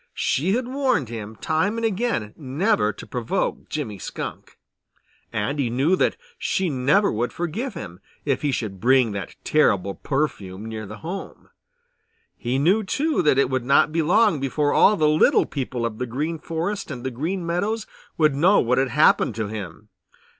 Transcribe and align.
She 0.15 0.53
had 0.55 0.67
warned 0.67 1.09
him 1.09 1.35
time 1.35 1.77
and 1.77 1.85
again 1.85 2.33
never 2.35 2.91
to 2.91 3.05
provoke 3.05 3.69
Jimmy 3.69 3.99
Skunk, 3.99 4.57
and 5.31 5.59
he 5.59 5.69
knew 5.69 5.95
that 5.95 6.17
she 6.39 6.71
never 6.71 7.11
would 7.11 7.31
forgive 7.31 7.75
him 7.75 7.99
if 8.25 8.41
he 8.41 8.51
should 8.51 8.79
bring 8.81 9.11
that 9.11 9.35
terrible 9.43 9.93
perfume 9.93 10.65
near 10.65 10.87
their 10.87 10.97
home. 10.97 11.49
He 12.35 12.57
knew, 12.57 12.83
too, 12.83 13.21
that 13.21 13.37
it 13.37 13.51
would 13.51 13.63
not 13.63 13.91
be 13.91 14.01
long 14.01 14.39
before 14.39 14.73
all 14.73 14.97
the 14.97 15.07
little 15.07 15.45
people 15.45 15.85
of 15.85 15.99
the 15.99 16.07
Green 16.07 16.39
Forest 16.39 16.89
and 16.89 17.03
the 17.03 17.11
Green 17.11 17.45
Meadows 17.45 17.85
would 18.17 18.33
know 18.33 18.59
what 18.59 18.79
had 18.79 18.89
happened 18.89 19.35
to 19.35 19.49
him. 19.49 19.89